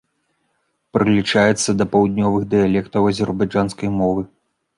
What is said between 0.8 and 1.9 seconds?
Прылічаецца да